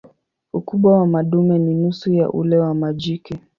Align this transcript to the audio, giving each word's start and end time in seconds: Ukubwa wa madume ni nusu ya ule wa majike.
Ukubwa 0.53 0.97
wa 0.99 1.07
madume 1.07 1.59
ni 1.59 1.73
nusu 1.73 2.13
ya 2.13 2.29
ule 2.31 2.57
wa 2.57 2.73
majike. 2.73 3.39